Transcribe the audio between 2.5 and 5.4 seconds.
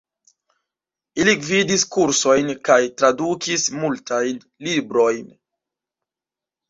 kaj tradukis multajn librojn.